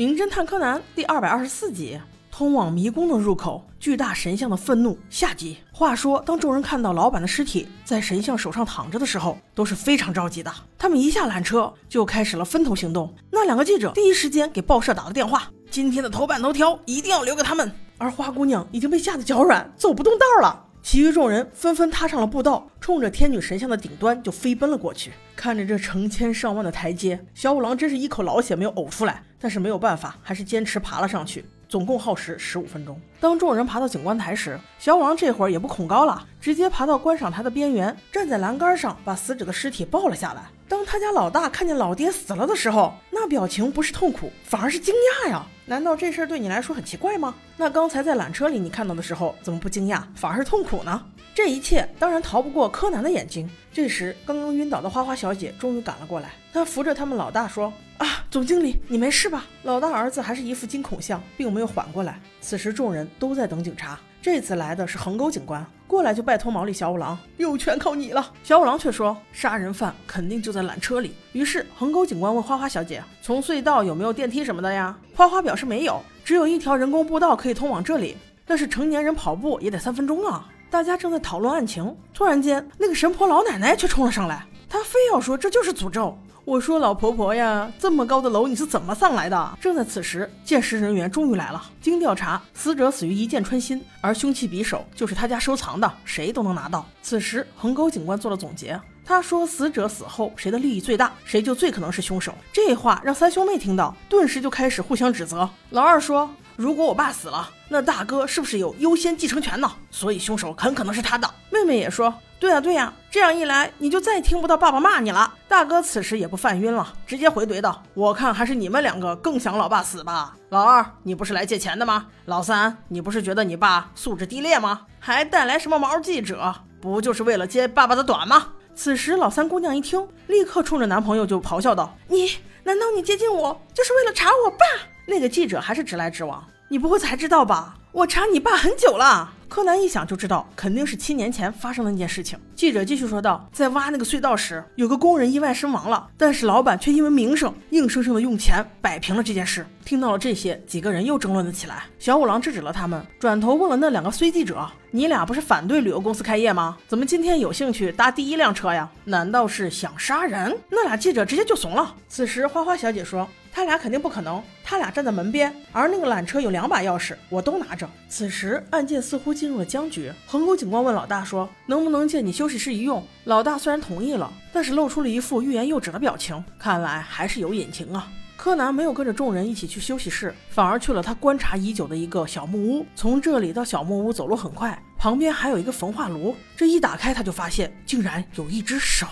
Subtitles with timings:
[0.00, 2.00] 名侦探柯南》第二百二十四集：
[2.30, 5.58] 通往迷宫的入口，巨大神像的愤怒下集。
[5.70, 10.50] 话说，当众人看到老板的尸体在神像手上躺着的时候，都是非常着急的。
[10.78, 13.14] 他们一下缆车就开始了分头行动。
[13.30, 17.70] 那两个记者第一时间给报社打了电话，今天的头版头条一定要留给他们。
[17.98, 20.64] 而花姑娘已经被吓得脚软，走不动道了。
[20.82, 25.12] 其余众人纷纷踏上了步道，冲着天女神像的顶端就飞奔了过去。
[25.36, 31.44] 看着这成千上万的台阶，小五郎真是一口老血没有呕出来，但是没有办法，还是坚持爬了上去。
[31.68, 33.00] 总共耗时十五分钟。
[33.20, 40.42] 当众人爬到景观台时，小五郎这会儿也不恐高了，直接爬到观赏台的边缘，站在栏杆上，把死者的尸体抱了下来。
[40.66, 45.46] 当他家老大看见老爹死了的时候，那表情不是痛苦，反而是惊讶呀！
[45.66, 47.34] 难道这事儿对你来说很奇怪吗？
[47.54, 51.04] 那刚才在缆车里你看到的时候，怎么不惊讶，反而是痛苦呢？
[51.34, 53.46] 这一切当然逃不过柯南的眼睛。
[53.70, 62.18] 这时，刚刚晕倒的花花小姐终于赶了过来，她扶着他们老大说：“啊，总经理，你没事吧？”老大儿子还是一副惊恐相，并没有缓过来。
[62.40, 64.00] 此时，众人都在等警察。
[64.22, 68.32] 这次来的是横沟警官，过来就拜托毛利小五郎，又全靠你了。
[68.44, 71.16] 小五郎却说，杀人犯肯定就在缆车里。
[71.32, 74.96] 于是横沟警官问花花小姐，从隧道有没有电梯什么的呀？
[75.16, 78.16] 花花表示没有，只有一条人工步道可以通往这里，
[78.46, 80.46] 但是成年人跑步也得三分钟啊。
[80.70, 86.16] 大家正在讨论案情，突然间，那个神婆老奶奶却冲了上来，她非要说这就是诅咒。
[86.46, 89.58] 我说老婆婆呀，这么高的楼你是怎么上来的？
[89.60, 91.62] 正在此时，鉴识人员终于来了。
[91.82, 96.86] 经调查，死者死于一箭穿心，而凶器匕首就是他家收藏的，谁都能拿到。
[97.02, 105.48] 此时，横沟警官做了总结，他说：“死者死后，谁的利益最大，谁就最可能是凶手。”这话让三兄妹听到，顿时就开始互相指责。
[105.70, 109.70] 老二说：“如果我爸死了，那大哥是不是有优先继承权呢？
[109.90, 112.14] 所以凶手很可能是他的。”妹妹也说。
[112.38, 115.34] 对呀对呀，这样一来你就再听不到爸爸骂你了。
[115.46, 122.06] 大哥此时也不犯晕了，直接回怼道：“我看还是你们两个更想老爸死吧。”老二，你不是来借钱的吗？
[122.24, 124.86] 老三，你不是觉得你爸素质低劣吗？
[124.98, 126.54] 还带来什么毛记者？
[126.80, 128.46] 不就是为了揭爸爸的短吗？
[128.74, 134.64] 此时老三姑娘一听，立刻冲着男朋友就咆哮道：“你难道你接近我就是为了查我爸？”
[135.06, 137.74] 那个记者还是直来直往：“你不会才知道吧？
[137.92, 142.38] 我查你爸很久了。”柯南一想就知道，肯定是七年前发生的那件事情。
[142.54, 151.82] 记者继续说道：“在挖那个隧道时，有个工人意外身亡了，但是老板却因为名声，硬生生的用钱摆平了这件事。”听到了这些，几个人又争论了起来。
[151.98, 156.76] 小五郎制止了他们，转头问了那两个虽记者：“你俩不是反对旅游公司开业吗？
[156.86, 158.88] 怎么今天有兴趣搭第一辆车呀？
[159.06, 161.92] 难道是想杀人？”那俩记者直接就怂了。
[162.08, 163.28] 此时，花花小姐说。
[163.52, 167.90] 他俩肯定不可能，他俩站在门边，而那个缆车有两把钥匙，我都拿着。
[168.08, 170.12] 此时案件似乎进入了僵局。
[170.24, 178.08] 横沟警官问老大说：“能不能借你休息室一用？”老大虽然同意了，但是露出了一副欲言又止的表情，看来还是有隐情啊。
[178.42, 182.86] 柯南没有跟着众人一起去休息室，反而去了他观察已久的一个小木屋。
[182.94, 186.34] 从这里到小木屋走路很快，旁边还有一个焚化炉。
[186.56, 189.06] 这一打开，他就发现竟然有一只手，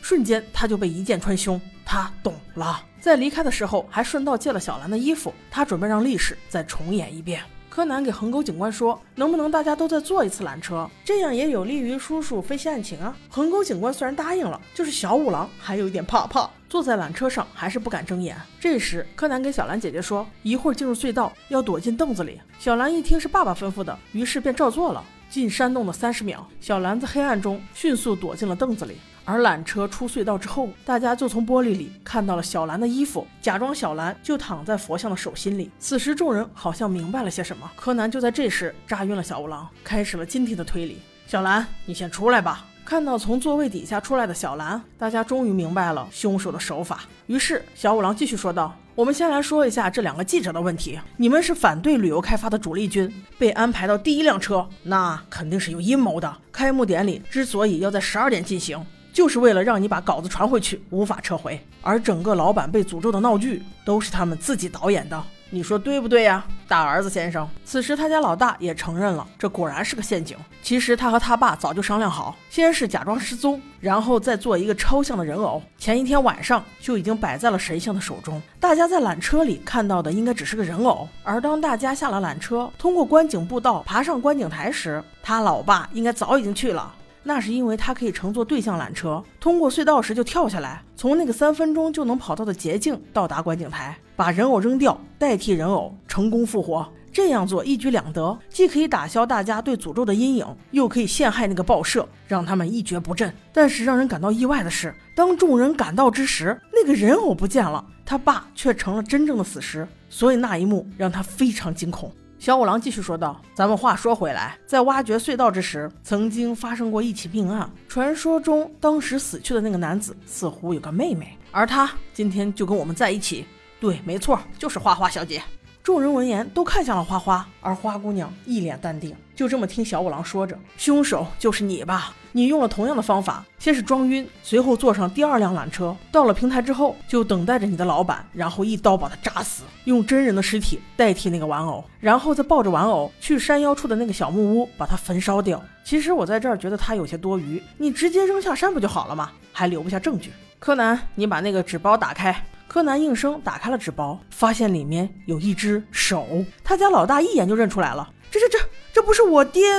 [0.00, 1.60] 瞬间他就被一箭穿胸。
[1.84, 7.40] 他懂了，在离开的时候还顺道借了小兰的衣服，他准备让历史再重演一遍。
[7.74, 18.36] 柯南给横沟警官说：“能不能大家都再坐一次缆车，这样也有利于叔叔分析案情啊？”横沟警官虽然答应了，就是小五郎还有一点怕怕，坐在缆车上还是不敢睁眼。
[18.60, 25.02] 这时，柯南给小兰姐姐说：“一会儿进入隧道，要躲进凳子里。”小兰一听是爸爸吩咐的，于是便照做了。
[25.30, 28.98] 进山洞的三十秒，小兰在黑暗中迅速躲进了凳子里。
[29.24, 35.70] 而缆车出隧道之后，大家就从玻璃里看到了小兰的衣服，假装小兰就躺在佛像的手心里。
[35.78, 40.98] 此时众人好像明白了些什么，柯南就在这时扎晕了小五郎，开始了今天的推理。
[41.26, 42.66] 小兰，你先出来吧。
[42.84, 47.04] 看到从座位底下出来的小兰，大家终于明白了凶手的手法。
[47.28, 50.98] 于是小五郎继续说道：“我们先来说一下这两个记者的问题。
[51.16, 56.36] 你们是反对旅游开发的主力军，被安排到第一辆车，那肯定是有阴谋的。
[56.50, 61.60] 开幕典礼之所以要在十二点进行。”就是为了让你把稿子传回去，无法撤回。
[61.82, 67.48] 而整个老板被诅咒的闹剧都是他们自己导演的，你说对不对呀，大儿子先生？
[67.64, 70.36] 此时他家老大也承认了，这果然是个陷阱。
[70.62, 78.40] 其实他和他爸早就商量好，先是假装失踪，然后再做一个抽象的人偶，前一天晚上就已经摆在了神像的手中。
[78.60, 86.94] 大家在缆车里看到的应该只是个人偶，而当大家下了缆车，通过观景步道爬上观景台时，他老爸应该早已经去了。
[87.22, 96.86] 那是因为他可以乘坐对向缆车，通过隧道时就跳下来，从那个三分钟就能跑到的捷径到达观景台，把人偶扔掉，代替人偶，成功复活。
[97.12, 103.30] 这样做一举两得，既可以打消大家对诅咒的阴影，又可以陷害那个报社，让他们一蹶不振。
[103.52, 109.86] 但是让人感到意外的是，当众人赶到之时，那个人偶不见了，他爸却成了真正的死尸。
[110.08, 112.10] 所以那一幕让他非常惊恐。
[112.42, 117.70] 小五郎继续说道：“咱们话说回来，在挖掘隧道之时，曾经发生过一起命案。
[117.86, 123.46] 传说中，当时死去的那个男子似乎有个妹妹，而她今天就跟我们在一起。
[123.78, 125.40] 对，没错，就是花花小姐。”
[125.82, 132.14] 众人闻言都看向了花花，而花姑娘一脸淡定，就这么听小五郎说着：“凶手就是你吧？
[132.30, 145.60] 你用了同样的方法，先是装晕，随后坐上第二辆缆车，到了平台之后，就等待着你的老板，然后一刀把他扎死，用真人的尸体代替那个玩偶，然后再抱着玩偶去山腰处的那个小木屋把它焚烧掉。
[145.82, 149.32] 其实我在这儿觉得他有些多余，你直接扔下山不就好了吗？
[149.52, 150.30] 还留不下证据。
[150.60, 152.40] 柯南，你把那个纸包打开。”
[152.72, 156.26] 柯南应声打开了纸包，发现里面有一只手。
[156.64, 158.64] 他家老大一眼就认出来了，这、这、这，
[158.94, 159.70] 这不是我爹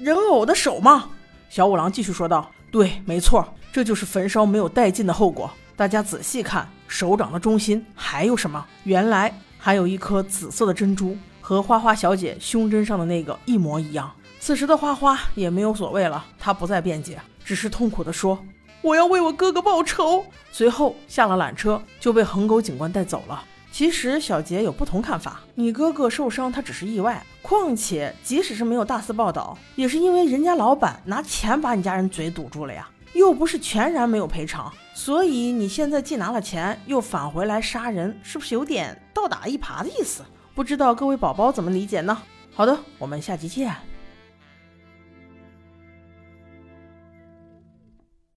[0.00, 1.10] 人偶的手吗？
[1.48, 5.48] 小五郎继续说道：“对，没错，这就是焚烧没有殆尽的后果。
[5.76, 8.66] 大家仔细看，手掌的中心还有什么？
[8.82, 18.44] 原来还有一颗紫色的珍珠，和花花小姐胸针上的那个一模一样。”此时的花花也没有所谓了，她不再辩解，只是痛苦地说。
[18.84, 20.26] 我要为我哥哥报仇。
[20.52, 23.42] 随后下了缆车，就被横狗警官带走了。
[23.72, 27.24] 其实小杰有不同看法，你哥哥受伤，他只是意外。
[27.40, 34.70] 况且即使是没有大肆报道，也是因为人家老板拿钱把你家人嘴堵住了呀，又不是全然没有赔偿。
[34.92, 40.22] 所以你现在既拿了钱，又返回来杀人，是不是有点倒打一耙的意思？
[40.54, 42.16] 不知道各位宝宝怎么理解呢？
[42.54, 43.93] 好的，我们下期见。